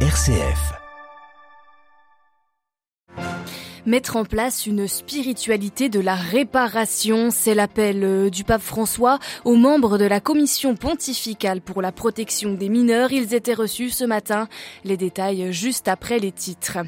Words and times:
RCF. 0.00 0.85
Mettre 3.86 4.16
en 4.16 4.24
place 4.24 4.66
une 4.66 4.88
spiritualité 4.88 5.88
de 5.88 6.00
la 6.00 6.16
réparation, 6.16 7.30
c'est 7.30 7.54
l'appel 7.54 8.02
euh, 8.02 8.30
du 8.30 8.42
pape 8.42 8.60
François 8.60 9.20
aux 9.44 9.54
membres 9.54 9.96
de 9.96 10.04
la 10.04 10.18
commission 10.18 10.74
pontificale 10.74 11.60
pour 11.60 11.80
la 11.82 11.92
protection 11.92 12.54
des 12.54 12.68
mineurs. 12.68 13.12
Ils 13.12 13.32
étaient 13.32 13.54
reçus 13.54 13.90
ce 13.90 14.02
matin. 14.02 14.48
Les 14.82 14.96
détails 14.96 15.52
juste 15.52 15.86
après 15.86 16.18
les 16.18 16.32
titres. 16.32 16.78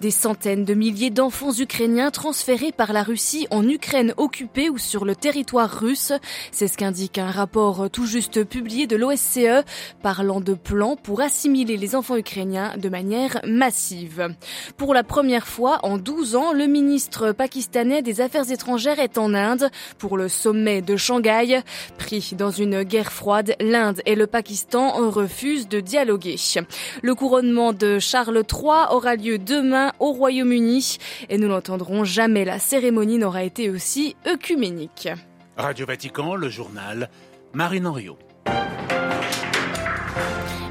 Des 0.00 0.10
centaines 0.10 0.64
de 0.64 0.72
milliers 0.72 1.10
d'enfants 1.10 1.52
ukrainiens 1.52 2.10
transférés 2.10 2.72
par 2.72 2.94
la 2.94 3.02
Russie 3.02 3.46
en 3.50 3.68
Ukraine 3.68 4.14
occupée 4.16 4.70
ou 4.70 4.78
sur 4.78 5.04
le 5.04 5.14
territoire 5.14 5.70
russe. 5.70 6.14
C'est 6.52 6.68
ce 6.68 6.78
qu'indique 6.78 7.18
un 7.18 7.30
rapport 7.30 7.90
tout 7.90 8.06
juste 8.06 8.44
publié 8.44 8.86
de 8.86 8.96
l'OSCE 8.96 9.62
parlant 10.02 10.40
de 10.40 10.54
plans 10.54 10.96
pour 10.96 11.20
assimiler 11.20 11.76
les 11.76 11.94
enfants 11.94 12.16
ukrainiens 12.16 12.78
de 12.78 12.88
manière 12.88 13.42
massive. 13.44 14.34
Pour 14.78 14.94
la 14.94 15.02
première 15.02 15.46
fois 15.46 15.80
en 15.82 15.98
12 15.98 16.34
ans, 16.36 16.45
le 16.52 16.66
ministre 16.66 17.32
pakistanais 17.32 18.02
des 18.02 18.20
Affaires 18.20 18.50
étrangères 18.50 18.98
est 18.98 19.18
en 19.18 19.34
Inde 19.34 19.70
pour 19.98 20.16
le 20.16 20.28
sommet 20.28 20.82
de 20.82 20.96
Shanghai. 20.96 21.60
Pris 21.98 22.32
dans 22.36 22.50
une 22.50 22.82
guerre 22.82 23.12
froide, 23.12 23.54
l'Inde 23.60 24.02
et 24.06 24.14
le 24.14 24.26
Pakistan 24.26 24.92
refusent 25.10 25.68
de 25.68 25.80
dialoguer. 25.80 26.36
Le 27.02 27.14
couronnement 27.14 27.72
de 27.72 27.98
Charles 27.98 28.42
III 28.50 28.86
aura 28.90 29.16
lieu 29.16 29.38
demain 29.38 29.92
au 29.98 30.12
Royaume-Uni 30.12 30.98
et 31.28 31.38
nous 31.38 31.48
l'entendrons 31.48 32.04
jamais. 32.04 32.44
La 32.44 32.58
cérémonie 32.58 33.18
n'aura 33.18 33.42
été 33.42 33.70
aussi 33.70 34.16
œcuménique. 34.26 35.08
Radio 35.56 35.86
Vatican, 35.86 36.34
le 36.34 36.48
journal, 36.48 37.10
Marine 37.52 37.86
Henriot. 37.86 38.18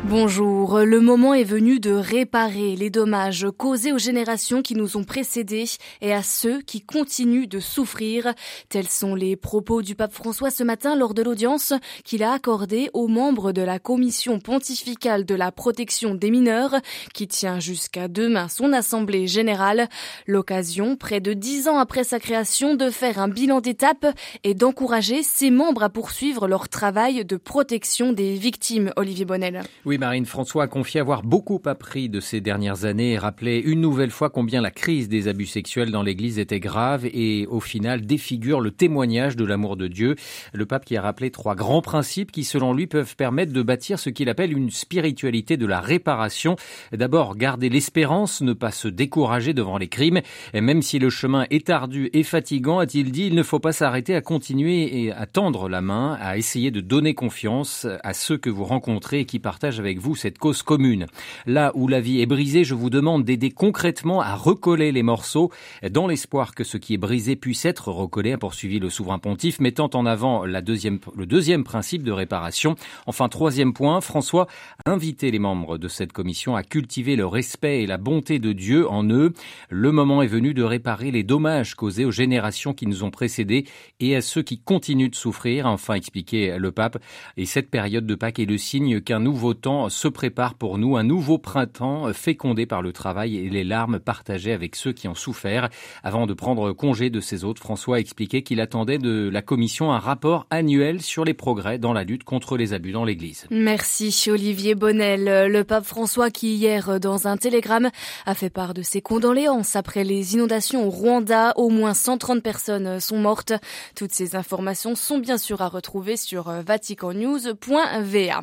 Bonjour, 0.07 0.81
le 0.81 0.99
moment 0.99 1.33
est 1.33 1.43
venu 1.43 1.79
de 1.79 1.89
réparer 1.89 2.75
les 2.75 2.91
dommages 2.91 3.47
causés 3.57 3.91
aux 3.91 3.97
générations 3.97 4.61
qui 4.61 4.75
nous 4.75 4.97
ont 4.97 5.03
précédés 5.03 5.65
et 5.99 6.13
à 6.13 6.21
ceux 6.21 6.61
qui 6.61 6.81
continuent 6.81 7.47
de 7.47 7.59
souffrir. 7.59 8.31
Tels 8.69 8.87
sont 8.87 9.15
les 9.15 9.35
propos 9.35 9.81
du 9.81 9.95
pape 9.95 10.13
François 10.13 10.51
ce 10.51 10.63
matin 10.63 10.95
lors 10.95 11.15
de 11.15 11.23
l'audience 11.23 11.73
qu'il 12.03 12.21
a 12.21 12.33
accordée 12.33 12.91
aux 12.93 13.07
membres 13.07 13.51
de 13.51 13.63
la 13.63 13.79
commission 13.79 14.39
pontificale 14.39 15.25
de 15.25 15.33
la 15.33 15.51
protection 15.51 16.13
des 16.13 16.29
mineurs 16.29 16.75
qui 17.15 17.27
tient 17.27 17.59
jusqu'à 17.59 18.07
demain 18.07 18.47
son 18.47 18.73
assemblée 18.73 19.25
générale. 19.25 19.89
L'occasion, 20.27 20.97
près 20.97 21.19
de 21.19 21.33
dix 21.33 21.67
ans 21.67 21.79
après 21.79 22.03
sa 22.03 22.19
création, 22.19 22.75
de 22.75 22.91
faire 22.91 23.17
un 23.17 23.27
bilan 23.27 23.59
d'étape 23.59 24.05
et 24.43 24.53
d'encourager 24.53 25.23
ses 25.23 25.49
membres 25.49 25.81
à 25.81 25.89
poursuivre 25.89 26.47
leur 26.47 26.69
travail 26.69 27.25
de 27.25 27.37
protection 27.37 28.13
des 28.13 28.35
victimes. 28.35 28.91
Olivier 28.97 29.25
Bonnel. 29.25 29.63
Marine 29.97 30.25
François 30.25 30.63
a 30.63 30.67
confié 30.67 30.99
avoir 30.99 31.23
beaucoup 31.23 31.61
appris 31.65 32.09
de 32.09 32.19
ces 32.19 32.41
dernières 32.41 32.85
années 32.85 33.13
et 33.13 33.17
rappelé 33.17 33.59
une 33.59 33.81
nouvelle 33.81 34.11
fois 34.11 34.29
combien 34.29 34.61
la 34.61 34.71
crise 34.71 35.09
des 35.09 35.27
abus 35.27 35.45
sexuels 35.45 35.91
dans 35.91 36.03
l'Église 36.03 36.39
était 36.39 36.59
grave 36.59 37.05
et 37.05 37.45
au 37.47 37.59
final 37.59 38.05
défigure 38.05 38.61
le 38.61 38.71
témoignage 38.71 39.35
de 39.35 39.45
l'amour 39.45 39.77
de 39.77 39.87
Dieu. 39.87 40.15
Le 40.53 40.65
pape 40.65 40.85
qui 40.85 40.97
a 40.97 41.01
rappelé 41.01 41.29
trois 41.31 41.55
grands 41.55 41.81
principes 41.81 42.31
qui 42.31 42.43
selon 42.43 42.73
lui 42.73 42.87
peuvent 42.87 43.15
permettre 43.15 43.53
de 43.53 43.61
bâtir 43.61 43.99
ce 43.99 44.09
qu'il 44.09 44.29
appelle 44.29 44.51
une 44.57 44.71
spiritualité 44.71 45.57
de 45.57 45.65
la 45.65 45.79
réparation. 45.79 46.55
D'abord, 46.91 47.35
garder 47.35 47.69
l'espérance, 47.69 48.41
ne 48.41 48.53
pas 48.53 48.71
se 48.71 48.87
décourager 48.87 49.53
devant 49.53 49.77
les 49.77 49.87
crimes. 49.87 50.21
Et 50.53 50.61
même 50.61 50.81
si 50.81 50.99
le 50.99 51.09
chemin 51.09 51.45
est 51.49 51.69
ardu 51.69 52.09
et 52.13 52.23
fatigant, 52.23 52.79
a-t-il 52.79 53.11
dit, 53.11 53.27
il 53.27 53.35
ne 53.35 53.43
faut 53.43 53.59
pas 53.59 53.71
s'arrêter 53.71 54.15
à 54.15 54.21
continuer 54.21 55.03
et 55.03 55.11
à 55.11 55.25
tendre 55.25 55.69
la 55.69 55.81
main, 55.81 56.17
à 56.19 56.37
essayer 56.37 56.71
de 56.71 56.81
donner 56.81 57.13
confiance 57.13 57.85
à 58.03 58.13
ceux 58.13 58.37
que 58.37 58.49
vous 58.49 58.65
rencontrez 58.65 59.19
et 59.19 59.25
qui 59.25 59.39
partagent 59.39 59.79
avec 59.79 59.84
vous 59.93 60.15
cette 60.15 60.37
cause 60.37 60.63
commune. 60.63 61.05
Là 61.45 61.71
où 61.75 61.87
la 61.87 62.01
vie 62.01 62.21
est 62.21 62.25
brisée, 62.25 62.63
je 62.63 62.73
vous 62.73 62.89
demande 62.89 63.23
d'aider 63.23 63.51
concrètement 63.51 64.21
à 64.21 64.35
recoller 64.35 64.91
les 64.91 65.03
morceaux 65.03 65.51
dans 65.89 66.07
l'espoir 66.07 66.55
que 66.55 66.63
ce 66.63 66.77
qui 66.77 66.95
est 66.95 66.97
brisé 66.97 67.35
puisse 67.35 67.65
être 67.65 67.89
recollé, 67.89 68.33
a 68.33 68.37
poursuivi 68.37 68.79
le 68.79 68.89
souverain 68.89 69.19
pontife, 69.19 69.59
mettant 69.59 69.89
en 69.93 70.05
avant 70.05 70.45
la 70.45 70.61
deuxième, 70.61 70.99
le 71.15 71.25
deuxième 71.25 71.63
principe 71.63 72.03
de 72.03 72.11
réparation. 72.11 72.75
Enfin, 73.05 73.29
troisième 73.29 73.73
point, 73.73 74.01
François 74.01 74.47
a 74.85 74.91
invité 74.91 75.31
les 75.31 75.39
membres 75.39 75.77
de 75.77 75.87
cette 75.87 76.11
commission 76.11 76.55
à 76.55 76.63
cultiver 76.63 77.15
le 77.15 77.25
respect 77.25 77.83
et 77.83 77.87
la 77.87 77.97
bonté 77.97 78.39
de 78.39 78.51
Dieu 78.53 78.89
en 78.89 79.07
eux. 79.09 79.33
Le 79.69 79.91
moment 79.91 80.21
est 80.21 80.27
venu 80.27 80.53
de 80.53 80.63
réparer 80.63 81.11
les 81.11 81.23
dommages 81.23 81.75
causés 81.75 82.05
aux 82.05 82.11
générations 82.11 82.73
qui 82.73 82.87
nous 82.87 83.03
ont 83.03 83.11
précédés 83.11 83.65
et 83.99 84.15
à 84.15 84.21
ceux 84.21 84.41
qui 84.41 84.59
continuent 84.59 85.09
de 85.09 85.15
souffrir, 85.15 85.65
enfin 85.67 85.93
expliqué 85.93 86.57
le 86.57 86.71
pape. 86.71 86.97
Et 87.37 87.45
cette 87.45 87.69
période 87.69 88.05
de 88.05 88.15
Pâques 88.15 88.39
est 88.39 88.45
le 88.45 88.57
signe 88.57 89.01
qu'un 89.01 89.19
nouveau 89.19 89.53
temps 89.53 89.74
se 89.89 90.07
prépare 90.07 90.55
pour 90.55 90.77
nous 90.77 90.97
un 90.97 91.03
nouveau 91.03 91.37
printemps 91.37 92.11
fécondé 92.13 92.65
par 92.65 92.81
le 92.81 92.93
travail 92.93 93.37
et 93.37 93.49
les 93.49 93.63
larmes 93.63 93.99
partagées 93.99 94.53
avec 94.53 94.75
ceux 94.75 94.93
qui 94.93 95.07
ont 95.07 95.15
souffert. 95.15 95.69
Avant 96.03 96.27
de 96.27 96.33
prendre 96.33 96.71
congé 96.71 97.09
de 97.09 97.19
ses 97.19 97.43
hôtes, 97.43 97.59
François 97.59 97.97
a 97.97 97.99
expliqué 97.99 98.41
qu'il 98.41 98.61
attendait 98.61 98.97
de 98.97 99.29
la 99.29 99.41
Commission 99.41 99.91
un 99.91 99.99
rapport 99.99 100.47
annuel 100.49 101.01
sur 101.01 101.25
les 101.25 101.33
progrès 101.33 101.77
dans 101.77 101.93
la 101.93 102.03
lutte 102.03 102.23
contre 102.23 102.57
les 102.57 102.73
abus 102.73 102.91
dans 102.91 103.05
l'Église. 103.05 103.47
Merci 103.51 104.13
Olivier 104.29 104.75
Bonnel. 104.75 105.51
Le 105.51 105.63
pape 105.63 105.85
François 105.85 106.29
qui 106.29 106.55
hier 106.55 106.99
dans 106.99 107.27
un 107.27 107.37
télégramme 107.37 107.89
a 108.25 108.35
fait 108.35 108.49
part 108.49 108.73
de 108.73 108.81
ses 108.81 109.01
condoléances 109.01 109.75
après 109.75 110.03
les 110.03 110.33
inondations 110.33 110.87
au 110.87 110.89
Rwanda. 110.89 111.53
Au 111.55 111.69
moins 111.69 111.93
130 111.93 112.41
personnes 112.41 112.99
sont 112.99 113.17
mortes. 113.17 113.53
Toutes 113.95 114.11
ces 114.11 114.35
informations 114.35 114.95
sont 114.95 115.19
bien 115.19 115.37
sûr 115.37 115.61
à 115.61 115.67
retrouver 115.67 116.17
sur 116.17 116.49
vaticannews.va. 116.49 118.41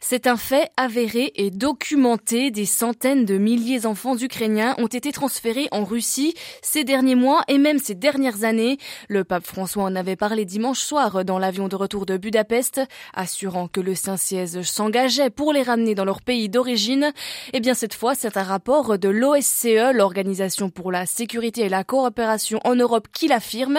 C'est 0.00 0.26
un 0.26 0.36
fait 0.44 0.70
avéré 0.76 1.32
et 1.36 1.50
documenté. 1.50 2.50
Des 2.50 2.66
centaines 2.66 3.24
de 3.24 3.38
milliers 3.38 3.80
d'enfants 3.80 4.18
ukrainiens 4.18 4.74
ont 4.76 4.88
été 4.88 5.10
transférés 5.10 5.68
en 5.70 5.84
Russie 5.84 6.34
ces 6.60 6.84
derniers 6.84 7.14
mois 7.14 7.44
et 7.48 7.56
même 7.56 7.78
ces 7.78 7.94
dernières 7.94 8.44
années. 8.44 8.76
Le 9.08 9.24
pape 9.24 9.46
François 9.46 9.84
en 9.84 9.96
avait 9.96 10.16
parlé 10.16 10.44
dimanche 10.44 10.80
soir 10.80 11.24
dans 11.24 11.38
l'avion 11.38 11.68
de 11.68 11.76
retour 11.76 12.04
de 12.04 12.18
Budapest, 12.18 12.82
assurant 13.14 13.68
que 13.68 13.80
le 13.80 13.94
Saint-Siège 13.94 14.60
s'engageait 14.60 15.30
pour 15.30 15.54
les 15.54 15.62
ramener 15.62 15.94
dans 15.94 16.04
leur 16.04 16.20
pays 16.20 16.50
d'origine. 16.50 17.14
Eh 17.54 17.60
bien, 17.60 17.72
cette 17.72 17.94
fois, 17.94 18.14
c'est 18.14 18.36
un 18.36 18.42
rapport 18.42 18.98
de 18.98 19.08
l'OSCE, 19.08 19.94
l'Organisation 19.94 20.68
pour 20.68 20.92
la 20.92 21.06
sécurité 21.06 21.62
et 21.62 21.68
la 21.70 21.84
coopération 21.84 22.60
en 22.64 22.74
Europe, 22.74 23.08
qui 23.14 23.28
l'affirme. 23.28 23.78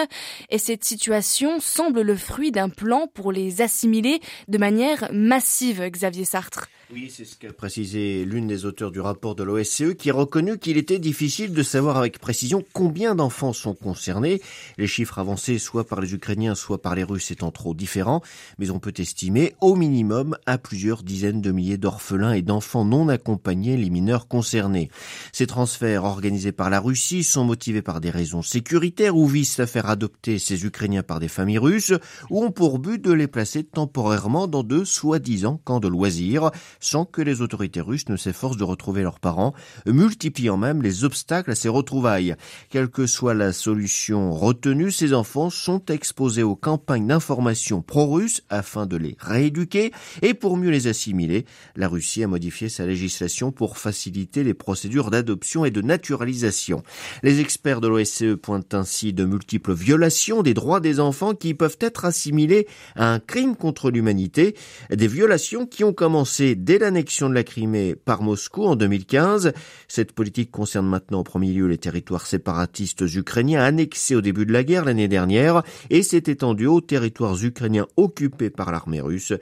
Et 0.50 0.58
cette 0.58 0.82
situation 0.82 1.60
semble 1.60 2.00
le 2.00 2.16
fruit 2.16 2.50
d'un 2.50 2.70
plan 2.70 3.06
pour 3.14 3.30
les 3.30 3.62
assimiler 3.62 4.18
de 4.48 4.58
manière 4.58 5.08
massive, 5.12 5.88
Xavier 5.88 6.24
Sartre. 6.24 6.55
être 6.56 6.68
Oui, 6.92 7.12
c'est 7.12 7.24
ce 7.24 7.34
qu'a 7.34 7.52
précisé 7.52 8.24
l'une 8.24 8.46
des 8.46 8.64
auteurs 8.64 8.92
du 8.92 9.00
rapport 9.00 9.34
de 9.34 9.42
l'OSCE 9.42 9.96
qui 9.98 10.08
a 10.08 10.14
reconnu 10.14 10.56
qu'il 10.56 10.76
était 10.76 11.00
difficile 11.00 11.52
de 11.52 11.62
savoir 11.64 11.96
avec 11.96 12.20
précision 12.20 12.62
combien 12.72 13.16
d'enfants 13.16 13.52
sont 13.52 13.74
concernés. 13.74 14.40
Les 14.78 14.86
chiffres 14.86 15.18
avancés 15.18 15.58
soit 15.58 15.88
par 15.88 16.00
les 16.00 16.14
Ukrainiens, 16.14 16.54
soit 16.54 16.80
par 16.80 16.94
les 16.94 17.02
Russes 17.02 17.32
étant 17.32 17.50
trop 17.50 17.74
différents, 17.74 18.22
mais 18.60 18.70
on 18.70 18.78
peut 18.78 18.92
estimer 18.98 19.56
au 19.60 19.74
minimum 19.74 20.38
à 20.46 20.58
plusieurs 20.58 21.02
dizaines 21.02 21.40
de 21.40 21.50
milliers 21.50 21.76
d'orphelins 21.76 22.34
et 22.34 22.42
d'enfants 22.42 22.84
non 22.84 23.08
accompagnés 23.08 23.76
les 23.76 23.90
mineurs 23.90 24.28
concernés. 24.28 24.88
Ces 25.32 25.48
transferts 25.48 26.04
organisés 26.04 26.52
par 26.52 26.70
la 26.70 26.78
Russie 26.78 27.24
sont 27.24 27.44
motivés 27.44 27.82
par 27.82 28.00
des 28.00 28.10
raisons 28.10 28.42
sécuritaires 28.42 29.16
ou 29.16 29.26
visent 29.26 29.58
à 29.58 29.66
faire 29.66 29.90
adopter 29.90 30.38
ces 30.38 30.64
Ukrainiens 30.64 31.02
par 31.02 31.18
des 31.18 31.26
familles 31.26 31.58
russes 31.58 31.94
ou 32.30 32.44
ont 32.44 32.52
pour 32.52 32.78
but 32.78 33.02
de 33.02 33.12
les 33.12 33.26
placer 33.26 33.64
temporairement 33.64 34.46
dans 34.46 34.62
de 34.62 34.84
soi-disant 34.84 35.60
camps 35.64 35.80
de 35.80 35.88
loisirs 35.88 36.52
sans 36.80 37.04
que 37.04 37.22
les 37.22 37.40
autorités 37.40 37.80
russes 37.80 38.08
ne 38.08 38.16
s'efforcent 38.16 38.56
de 38.56 38.64
retrouver 38.64 39.02
leurs 39.02 39.20
parents, 39.20 39.54
multipliant 39.86 40.56
même 40.56 40.82
les 40.82 41.04
obstacles 41.04 41.50
à 41.50 41.54
ces 41.54 41.68
retrouvailles. 41.68 42.34
Quelle 42.70 42.88
que 42.88 43.06
soit 43.06 43.34
la 43.34 43.52
solution 43.52 44.32
retenue, 44.32 44.90
ces 44.90 45.14
enfants 45.14 45.50
sont 45.50 45.84
exposés 45.86 46.42
aux 46.42 46.56
campagnes 46.56 47.06
d'information 47.06 47.82
pro-russes 47.82 48.42
afin 48.48 48.86
de 48.86 48.96
les 48.96 49.16
rééduquer 49.18 49.92
et 50.22 50.34
pour 50.34 50.56
mieux 50.56 50.70
les 50.70 50.86
assimiler, 50.86 51.44
la 51.76 51.88
Russie 51.88 52.22
a 52.22 52.26
modifié 52.26 52.68
sa 52.68 52.86
législation 52.86 53.52
pour 53.52 53.78
faciliter 53.78 54.44
les 54.44 54.54
procédures 54.54 55.10
d'adoption 55.10 55.64
et 55.64 55.70
de 55.70 55.82
naturalisation. 55.82 56.82
Les 57.22 57.40
experts 57.40 57.80
de 57.80 57.88
l'OSCE 57.88 58.36
pointent 58.40 58.74
ainsi 58.74 59.12
de 59.12 59.24
multiples 59.24 59.72
violations 59.72 60.42
des 60.42 60.54
droits 60.54 60.80
des 60.80 61.00
enfants 61.00 61.34
qui 61.34 61.54
peuvent 61.54 61.78
être 61.80 62.04
assimilés 62.04 62.66
à 62.94 63.12
un 63.12 63.18
crime 63.18 63.56
contre 63.56 63.90
l'humanité, 63.90 64.54
des 64.90 65.08
violations 65.08 65.66
qui 65.66 65.84
ont 65.84 65.92
commencé 65.92 66.54
dès 66.66 66.78
l'annexion 66.78 67.28
de 67.28 67.34
la 67.34 67.44
Crimée 67.44 67.94
par 67.94 68.22
Moscou 68.22 68.64
en 68.64 68.74
2015. 68.74 69.52
Cette 69.86 70.12
politique 70.12 70.50
concerne 70.50 70.86
maintenant 70.86 71.20
en 71.20 71.22
premier 71.22 71.52
lieu 71.52 71.68
les 71.68 71.78
territoires 71.78 72.26
séparatistes 72.26 73.04
ukrainiens 73.14 73.62
annexés 73.62 74.16
au 74.16 74.20
début 74.20 74.46
de 74.46 74.52
la 74.52 74.64
guerre 74.64 74.84
l'année 74.84 75.06
dernière 75.06 75.62
et 75.90 76.02
s'est 76.02 76.24
étendue 76.26 76.66
aux 76.66 76.80
territoires 76.80 77.42
ukrainiens 77.42 77.86
occupés 77.96 78.50
par 78.50 78.72
l'armée 78.72 79.00
russe. 79.00 79.32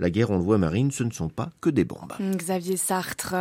La 0.00 0.10
guerre, 0.10 0.30
on 0.30 0.38
le 0.38 0.42
voit, 0.42 0.58
Marine, 0.58 0.90
ce 0.90 1.04
ne 1.04 1.12
sont 1.12 1.28
pas 1.28 1.50
que 1.60 1.70
des 1.70 1.84
bombes. 1.84 2.14
Xavier 2.20 2.76
Sartre. 2.76 3.36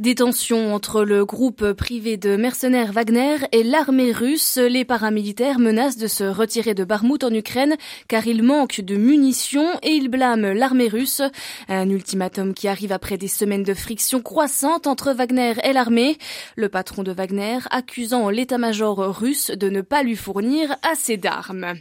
Des 0.00 0.16
tensions 0.16 0.74
entre 0.74 1.04
le 1.04 1.24
groupe 1.24 1.72
privé 1.72 2.16
de 2.16 2.34
mercenaires 2.36 2.92
Wagner 2.92 3.36
et 3.52 3.62
l'armée 3.62 4.10
russe. 4.10 4.56
Les 4.56 4.84
paramilitaires 4.84 5.60
menacent 5.60 5.98
de 5.98 6.08
se 6.08 6.24
retirer 6.24 6.74
de 6.74 6.82
Barmout 6.82 7.22
en 7.22 7.32
Ukraine 7.32 7.76
car 8.08 8.26
il 8.26 8.42
manque 8.42 8.80
de 8.80 8.96
munitions 8.96 9.70
et 9.84 9.90
ils 9.90 10.08
blâment 10.08 10.52
l'armée 10.52 10.88
russe. 10.88 11.22
Un 11.68 11.88
ultimatum 11.88 12.04
ultimatum 12.24 12.54
qui 12.64 12.68
arrive 12.68 12.92
après 12.92 13.18
des 13.18 13.28
semaines 13.28 13.62
de 13.62 13.74
friction 13.74 14.22
croissante 14.22 14.86
entre 14.86 15.12
Wagner 15.12 15.52
et 15.64 15.74
l'armée. 15.74 16.16
Le 16.56 16.70
patron 16.70 17.02
de 17.02 17.12
Wagner 17.12 17.58
accusant 17.70 18.30
l'état-major 18.30 18.96
russe 19.14 19.50
de 19.50 19.68
ne 19.68 19.82
pas 19.82 20.02
lui 20.02 20.16
fournir 20.16 20.74
assez 20.82 21.18
d'armes. 21.18 21.74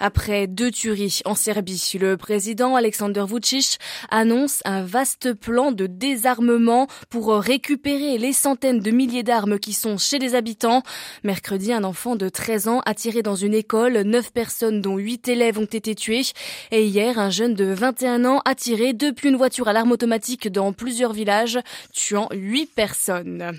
Après 0.00 0.48
deux 0.48 0.72
tueries 0.72 1.20
en 1.24 1.36
Serbie, 1.36 1.92
le 2.00 2.16
président 2.16 2.74
Alexander 2.74 3.24
Vucic 3.28 3.78
annonce 4.10 4.60
un 4.64 4.82
vaste 4.82 5.34
plan 5.34 5.70
de 5.70 5.86
désarmement 5.86 6.88
pour 7.10 7.32
récupérer 7.32 8.18
les 8.18 8.32
centaines 8.32 8.80
de 8.80 8.90
milliers 8.90 9.22
d'armes 9.22 9.60
qui 9.60 9.72
sont 9.72 9.98
chez 9.98 10.18
les 10.18 10.34
habitants. 10.34 10.82
Mercredi, 11.22 11.72
un 11.72 11.84
enfant 11.84 12.16
de 12.16 12.28
13 12.28 12.66
ans 12.66 12.80
a 12.86 12.94
tiré 12.94 13.22
dans 13.22 13.36
une 13.36 13.54
école. 13.54 13.98
Neuf 13.98 14.32
personnes, 14.32 14.80
dont 14.80 14.96
huit 14.96 15.28
élèves, 15.28 15.60
ont 15.60 15.64
été 15.64 15.94
tuées. 15.94 16.26
Et 16.72 16.86
hier, 16.86 17.20
un 17.20 17.30
jeune 17.30 17.54
de 17.54 17.66
21 17.66 18.24
ans 18.24 18.42
a 18.44 18.56
tiré 18.56 18.94
depuis 18.94 19.28
une 19.28 19.36
voiture 19.36 19.68
à 19.68 19.72
l'arme 19.72 19.92
automatique 19.92 20.23
dans 20.48 20.72
plusieurs 20.72 21.12
villages, 21.12 21.58
tuant 21.92 22.28
huit 22.32 22.66
personnes. 22.66 23.52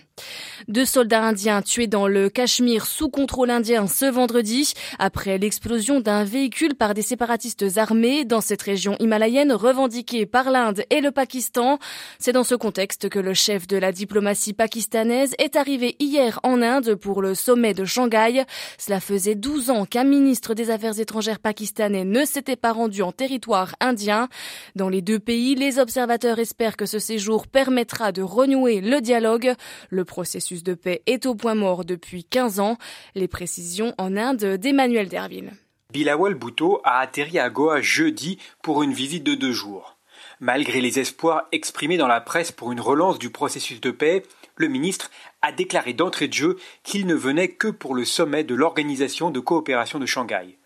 Deux 0.68 0.86
soldats 0.86 1.24
indiens 1.24 1.62
tués 1.62 1.88
dans 1.88 2.08
le 2.08 2.30
Cachemire 2.30 2.86
sous 2.86 3.10
contrôle 3.10 3.52
indien 3.52 3.88
ce 3.88 4.06
vendredi 4.06 4.74
après 4.98 5.38
l'explosion 5.38 6.00
d'un 6.00 6.24
véhicule 6.24 6.76
par 6.76 6.94
des 6.94 7.02
séparatistes 7.02 7.78
armés 7.78 8.26
dans 8.26 8.42
cette 8.42 8.64
région 8.64 8.96
himalayenne 9.00 9.54
revendiquée 9.54 10.26
par 10.26 10.50
l'Inde 10.50 10.84
et 10.90 11.02
le 11.02 11.12
Pakistan. 11.12 11.78
C'est 12.18 12.32
dans 12.32 12.44
ce 12.44 12.56
contexte 12.56 13.10
que 13.10 13.20
le 13.20 13.34
chef 13.34 13.68
de 13.68 13.78
la 13.78 13.92
diplomatie 13.92 14.54
pakistanaise 14.54 15.36
est 15.38 15.56
arrivé 15.56 15.96
hier 16.00 16.40
en 16.44 16.62
Inde 16.62 16.96
pour 16.96 17.22
le 17.22 17.36
sommet 17.36 17.74
de 17.74 17.86
Shanghai. 17.86 18.44
Cela 18.80 19.00
faisait 19.00 19.36
12 19.36 19.70
ans 19.70 19.86
qu'un 19.86 20.04
ministre 20.04 20.56
des 20.56 20.72
Affaires 20.72 21.00
étrangères 21.00 21.40
pakistanais 21.40 22.06
ne 22.06 22.26
s'était 22.26 22.56
pas 22.56 22.72
rendu 22.72 23.04
en 23.04 23.12
territoire 23.12 23.76
indien. 23.80 24.30
Dans 24.76 24.90
les 24.90 25.02
deux 25.02 25.20
pays, 25.20 25.54
les 25.56 25.78
observateurs 25.78 26.40
espèrent 26.40 26.55
que 26.78 26.86
ce 26.86 27.00
séjour 27.00 27.48
permettra 27.48 28.12
de 28.12 28.22
renouer 28.22 28.82
le 28.82 29.02
dialogue. 29.02 29.54
Le 29.90 30.06
processus 30.06 30.64
de 30.64 30.74
paix 30.74 31.02
est 31.06 31.26
au 31.26 31.36
point 31.36 31.56
mort 31.56 31.86
depuis 31.86 32.24
15 32.24 32.60
ans. 32.60 32.78
Les 33.14 33.28
précisions 33.28 33.94
en 33.98 34.16
Inde 34.16 34.58
d'Emmanuel 34.58 35.10
Derville. 35.10 35.52
Bilawal 35.92 36.34
Bhutto 36.34 36.82
a 36.84 37.00
atterri 37.00 37.40
à 37.40 37.50
Goa 37.50 37.82
jeudi 37.82 38.40
pour 38.64 38.84
une 38.84 38.94
visite 38.94 39.24
de 39.24 39.36
deux 39.36 39.52
jours. 39.52 39.98
Malgré 40.40 40.82
les 40.82 41.00
espoirs 41.00 41.48
exprimés 41.52 41.98
dans 41.98 42.08
la 42.08 42.22
presse 42.22 42.52
pour 42.52 42.72
une 42.72 42.82
relance 42.82 43.20
du 43.20 43.30
processus 43.30 43.80
de 43.80 43.92
paix, 43.92 44.24
le 44.56 44.68
ministre 44.68 45.12
a 45.42 45.52
déclaré 45.52 45.94
d'entrée 45.94 46.28
de 46.28 46.34
jeu 46.34 46.58
qu'il 46.84 47.06
ne 47.06 47.16
venait 47.16 47.50
que 47.50 47.68
pour 47.68 47.96
le 47.96 48.06
sommet 48.06 48.44
de 48.44 48.56
l'Organisation 48.56 49.30
de 49.30 49.40
coopération 49.40 50.00
de 50.00 50.06
Shanghai. 50.06 50.58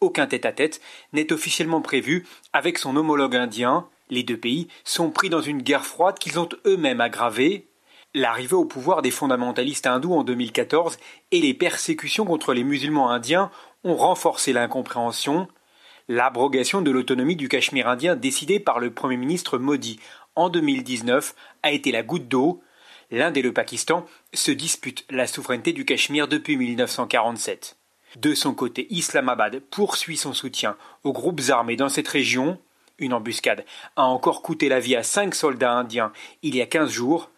Aucun 0.00 0.26
tête-à-tête 0.26 0.80
n'est 1.12 1.32
officiellement 1.32 1.80
prévu 1.80 2.24
avec 2.52 2.78
son 2.78 2.96
homologue 2.96 3.36
indien. 3.36 3.88
Les 4.10 4.22
deux 4.22 4.36
pays 4.36 4.68
sont 4.84 5.10
pris 5.10 5.30
dans 5.30 5.40
une 5.40 5.62
guerre 5.62 5.84
froide 5.84 6.18
qu'ils 6.18 6.38
ont 6.38 6.48
eux-mêmes 6.66 7.00
aggravée. 7.00 7.68
L'arrivée 8.14 8.54
au 8.54 8.64
pouvoir 8.64 9.02
des 9.02 9.10
fondamentalistes 9.10 9.86
hindous 9.86 10.14
en 10.14 10.24
2014 10.24 10.98
et 11.30 11.40
les 11.40 11.54
persécutions 11.54 12.24
contre 12.24 12.54
les 12.54 12.64
musulmans 12.64 13.10
indiens 13.10 13.50
ont 13.84 13.96
renforcé 13.96 14.52
l'incompréhension. 14.52 15.46
L'abrogation 16.08 16.80
de 16.80 16.90
l'autonomie 16.90 17.36
du 17.36 17.48
Cachemire 17.48 17.88
indien 17.88 18.16
décidée 18.16 18.60
par 18.60 18.80
le 18.80 18.90
Premier 18.90 19.18
ministre 19.18 19.58
Modi 19.58 20.00
en 20.36 20.48
2019 20.48 21.34
a 21.62 21.70
été 21.70 21.92
la 21.92 22.02
goutte 22.02 22.28
d'eau. 22.28 22.62
L'Inde 23.10 23.36
et 23.36 23.42
le 23.42 23.52
Pakistan 23.52 24.06
se 24.32 24.50
disputent 24.50 25.04
la 25.10 25.26
souveraineté 25.26 25.72
du 25.72 25.84
Cachemire 25.84 26.28
depuis 26.28 26.56
1947. 26.56 27.76
De 28.16 28.34
son 28.34 28.54
côté, 28.54 28.86
Islamabad 28.90 29.60
poursuit 29.70 30.16
son 30.16 30.32
soutien 30.32 30.76
aux 31.04 31.12
groupes 31.12 31.42
armés 31.50 31.76
dans 31.76 31.90
cette 31.90 32.08
région. 32.08 32.58
Une 32.98 33.12
embuscade 33.12 33.64
a 33.96 34.04
encore 34.04 34.42
coûté 34.42 34.68
la 34.68 34.80
vie 34.80 34.96
à 34.96 35.02
cinq 35.02 35.34
soldats 35.34 35.72
indiens 35.72 36.12
il 36.42 36.56
y 36.56 36.60
a 36.60 36.66
quinze 36.66 36.90
jours 36.90 37.30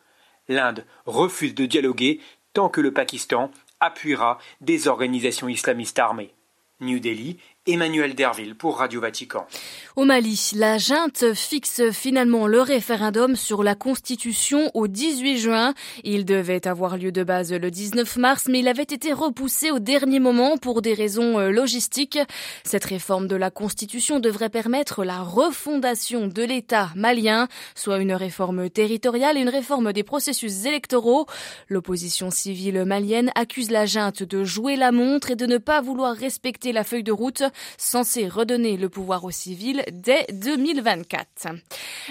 l'Inde 0.48 0.84
refuse 1.06 1.54
de 1.54 1.66
dialoguer 1.66 2.20
tant 2.52 2.68
que 2.68 2.80
le 2.80 2.92
Pakistan 2.92 3.50
appuiera 3.78 4.38
des 4.60 4.88
organisations 4.88 5.48
islamistes 5.48 5.98
armées. 5.98 6.34
New 6.80 6.98
Delhi, 6.98 7.38
Emmanuel 7.66 8.14
Derville 8.14 8.54
pour 8.54 8.78
Radio 8.78 9.02
Vatican. 9.02 9.46
Au 9.94 10.06
Mali, 10.06 10.52
la 10.56 10.78
junte 10.78 11.34
fixe 11.34 11.90
finalement 11.90 12.46
le 12.46 12.62
référendum 12.62 13.36
sur 13.36 13.62
la 13.62 13.74
Constitution 13.74 14.70
au 14.72 14.88
18 14.88 15.36
juin. 15.36 15.74
Il 16.02 16.24
devait 16.24 16.66
avoir 16.66 16.96
lieu 16.96 17.12
de 17.12 17.22
base 17.22 17.52
le 17.52 17.70
19 17.70 18.16
mars, 18.16 18.46
mais 18.48 18.60
il 18.60 18.68
avait 18.68 18.82
été 18.82 19.12
repoussé 19.12 19.70
au 19.72 19.78
dernier 19.78 20.20
moment 20.20 20.56
pour 20.56 20.80
des 20.80 20.94
raisons 20.94 21.38
euh, 21.38 21.50
logistiques. 21.50 22.18
Cette 22.64 22.86
réforme 22.86 23.28
de 23.28 23.36
la 23.36 23.50
Constitution 23.50 24.20
devrait 24.20 24.48
permettre 24.48 25.04
la 25.04 25.20
refondation 25.20 26.28
de 26.28 26.42
l'État 26.42 26.88
malien, 26.96 27.46
soit 27.74 27.98
une 27.98 28.14
réforme 28.14 28.70
territoriale 28.70 29.36
et 29.36 29.42
une 29.42 29.50
réforme 29.50 29.92
des 29.92 30.02
processus 30.02 30.64
électoraux. 30.64 31.26
L'opposition 31.68 32.30
civile 32.30 32.86
malienne 32.86 33.30
accuse 33.34 33.70
la 33.70 33.84
junte 33.84 34.22
de 34.22 34.44
jouer 34.44 34.76
la 34.76 34.92
montre 34.92 35.30
et 35.30 35.36
de 35.36 35.44
ne 35.44 35.58
pas 35.58 35.82
vouloir 35.82 36.16
respecter 36.16 36.72
la 36.72 36.84
feuille 36.84 37.04
de 37.04 37.12
route 37.12 37.42
censée 37.78 38.28
redonner 38.28 38.76
le 38.76 38.88
pouvoir 38.88 39.24
aux 39.24 39.30
civils 39.30 39.82
dès 39.92 40.26
2024. 40.32 41.48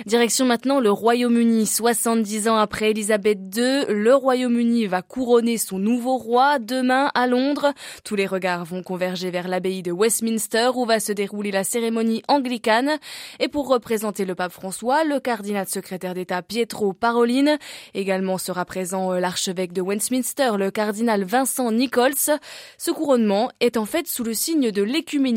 Direction 0.05 0.45
maintenant 0.45 0.79
le 0.79 0.91
Royaume-Uni. 0.91 1.65
70 1.65 2.47
ans 2.47 2.57
après 2.57 2.91
Elisabeth 2.91 3.39
II, 3.55 3.85
le 3.89 4.13
Royaume-Uni 4.13 4.87
va 4.87 5.01
couronner 5.01 5.57
son 5.57 5.79
nouveau 5.79 6.17
roi 6.17 6.59
demain 6.59 7.11
à 7.13 7.27
Londres. 7.27 7.73
Tous 8.03 8.15
les 8.15 8.27
regards 8.27 8.65
vont 8.65 8.83
converger 8.83 9.31
vers 9.31 9.47
l'abbaye 9.47 9.81
de 9.81 9.91
Westminster 9.91 10.71
où 10.75 10.85
va 10.85 10.99
se 10.99 11.11
dérouler 11.11 11.51
la 11.51 11.63
cérémonie 11.63 12.23
anglicane. 12.27 12.97
Et 13.39 13.47
pour 13.47 13.67
représenter 13.67 14.25
le 14.25 14.35
pape 14.35 14.51
François, 14.51 15.03
le 15.03 15.19
cardinal 15.19 15.67
secrétaire 15.67 16.13
d'État 16.13 16.41
Pietro 16.41 16.93
Parolin 16.93 17.57
également 17.93 18.37
sera 18.37 18.65
présent 18.65 19.13
euh, 19.13 19.19
l'archevêque 19.19 19.73
de 19.73 19.81
Westminster, 19.81 20.51
le 20.57 20.71
cardinal 20.71 21.23
Vincent 21.23 21.71
Nichols. 21.71 22.39
Ce 22.77 22.91
couronnement 22.91 23.51
est 23.59 23.77
en 23.77 23.85
fait 23.85 24.07
sous 24.07 24.23
le 24.23 24.33
signe 24.33 24.71
de 24.71 24.83
l'écuménisme, 24.83 25.28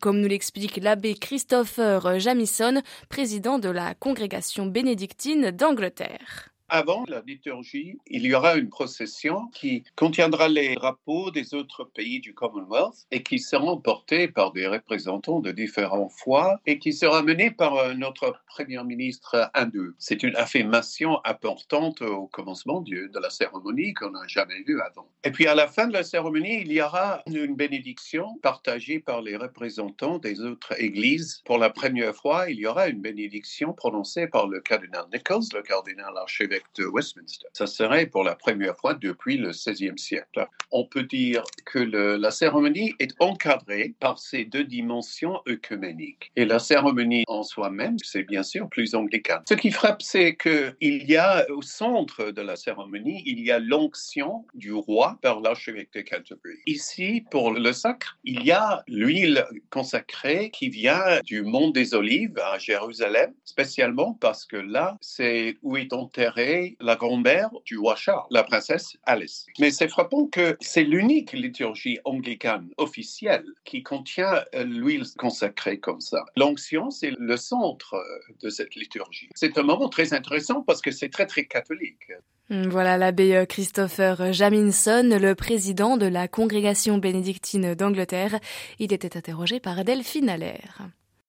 comme 0.00 0.20
nous 0.20 0.28
l'explique 0.28 0.78
l'abbé 0.78 1.14
Christopher 1.14 2.18
Jamison, 2.18 2.82
président 3.08 3.58
de 3.58 3.68
la 3.68 3.94
congrégation 3.94 4.66
bénédictine 4.66 5.50
d'Angleterre. 5.50 6.53
Avant 6.70 7.04
la 7.08 7.20
liturgie, 7.20 7.98
il 8.06 8.24
y 8.24 8.34
aura 8.34 8.56
une 8.56 8.70
procession 8.70 9.48
qui 9.52 9.84
contiendra 9.96 10.48
les 10.48 10.74
drapeaux 10.74 11.30
des 11.30 11.52
autres 11.52 11.84
pays 11.84 12.20
du 12.20 12.32
Commonwealth 12.32 13.06
et 13.10 13.22
qui 13.22 13.38
seront 13.38 13.78
portés 13.78 14.28
par 14.28 14.50
des 14.52 14.66
représentants 14.66 15.40
de 15.40 15.52
différentes 15.52 16.10
foi 16.10 16.58
et 16.64 16.78
qui 16.78 16.94
sera 16.94 17.22
menée 17.22 17.50
par 17.50 17.94
notre 17.96 18.34
Premier 18.48 18.82
ministre 18.82 19.50
hindou. 19.52 19.92
C'est 19.98 20.22
une 20.22 20.34
affirmation 20.36 21.20
importante 21.24 22.00
au 22.00 22.28
commencement 22.28 22.80
de 22.80 23.20
la 23.20 23.28
cérémonie 23.28 23.92
qu'on 23.92 24.10
n'a 24.10 24.26
jamais 24.26 24.62
vue 24.66 24.80
avant. 24.80 25.06
Et 25.22 25.32
puis 25.32 25.46
à 25.46 25.54
la 25.54 25.68
fin 25.68 25.86
de 25.86 25.92
la 25.92 26.02
cérémonie, 26.02 26.62
il 26.62 26.72
y 26.72 26.80
aura 26.80 27.22
une 27.26 27.54
bénédiction 27.54 28.38
partagée 28.42 29.00
par 29.00 29.20
les 29.20 29.36
représentants 29.36 30.18
des 30.18 30.40
autres 30.40 30.80
églises. 30.80 31.42
Pour 31.44 31.58
la 31.58 31.68
première 31.68 32.16
fois, 32.16 32.48
il 32.48 32.58
y 32.58 32.66
aura 32.66 32.88
une 32.88 33.02
bénédiction 33.02 33.74
prononcée 33.74 34.28
par 34.28 34.48
le 34.48 34.60
cardinal 34.60 35.04
Nichols, 35.12 35.44
le 35.54 35.62
cardinal 35.62 36.16
archevêque 36.16 36.63
de 36.76 36.84
Westminster. 36.86 37.46
Ça 37.52 37.66
serait 37.66 38.06
pour 38.06 38.24
la 38.24 38.34
première 38.34 38.76
fois 38.76 38.94
depuis 38.94 39.36
le 39.36 39.50
XVIe 39.50 39.98
siècle. 39.98 40.46
On 40.70 40.84
peut 40.84 41.04
dire 41.04 41.44
que 41.66 41.78
la 41.78 42.30
cérémonie 42.30 42.94
est 42.98 43.14
encadrée 43.20 43.94
par 44.00 44.18
ces 44.18 44.44
deux 44.44 44.64
dimensions 44.64 45.40
œcuméniques. 45.48 46.32
Et 46.36 46.44
la 46.44 46.58
cérémonie 46.58 47.24
en 47.28 47.42
soi-même, 47.42 47.96
c'est 48.02 48.22
bien 48.24 48.42
sûr 48.42 48.68
plus 48.68 48.94
anglicane. 48.94 49.42
Ce 49.48 49.54
qui 49.54 49.70
frappe, 49.70 50.02
c'est 50.02 50.36
qu'il 50.36 50.74
y 50.80 51.16
a 51.16 51.46
au 51.50 51.62
centre 51.62 52.30
de 52.30 52.42
la 52.42 52.56
cérémonie, 52.56 53.22
il 53.26 53.40
y 53.40 53.50
a 53.50 53.58
l'onction 53.58 54.44
du 54.54 54.72
roi 54.72 55.18
par 55.22 55.40
l'archevêque 55.40 55.92
de 55.94 56.00
Canterbury. 56.00 56.58
Ici, 56.66 57.24
pour 57.30 57.52
le 57.52 57.72
sacre, 57.72 58.18
il 58.24 58.44
y 58.44 58.52
a 58.52 58.82
l'huile 58.88 59.44
consacrée 59.70 60.50
qui 60.50 60.68
vient 60.68 61.20
du 61.24 61.42
mont 61.42 61.70
des 61.70 61.94
Olives 61.94 62.38
à 62.38 62.58
Jérusalem, 62.58 63.32
spécialement 63.44 64.14
parce 64.20 64.44
que 64.44 64.56
là, 64.56 64.96
c'est 65.00 65.56
où 65.62 65.76
est 65.76 65.92
enterré 65.92 66.43
la 66.80 66.96
grand-mère 66.96 67.50
du 67.64 67.78
Charles, 67.96 68.26
la 68.30 68.42
princesse 68.42 68.96
Alice. 69.04 69.46
Mais 69.58 69.70
c'est 69.70 69.88
frappant 69.88 70.26
que 70.26 70.56
c'est 70.60 70.82
l'unique 70.82 71.32
liturgie 71.32 71.98
anglicane 72.04 72.70
officielle 72.76 73.46
qui 73.64 73.82
contient 73.82 74.42
euh, 74.54 74.64
l'huile 74.64 75.04
consacrée 75.18 75.78
comme 75.78 76.00
ça. 76.00 76.24
L'onction, 76.36 76.90
c'est 76.90 77.12
le 77.16 77.36
centre 77.36 77.94
euh, 77.94 78.34
de 78.42 78.48
cette 78.48 78.74
liturgie. 78.74 79.28
C'est 79.34 79.58
un 79.58 79.62
moment 79.62 79.88
très 79.88 80.12
intéressant 80.12 80.62
parce 80.62 80.80
que 80.80 80.90
c'est 80.90 81.10
très, 81.10 81.26
très 81.26 81.46
catholique. 81.46 82.12
Hmm, 82.50 82.68
voilà 82.68 82.98
l'abbé 82.98 83.34
euh, 83.34 83.46
Christopher 83.46 84.32
Jaminson, 84.32 85.18
le 85.20 85.34
président 85.34 85.96
de 85.96 86.06
la 86.06 86.28
congrégation 86.28 86.98
bénédictine 86.98 87.74
d'Angleterre. 87.74 88.38
Il 88.78 88.92
était 88.92 89.16
interrogé 89.16 89.60
par 89.60 89.84
Delphine 89.84 90.28
Allaire. 90.28 90.88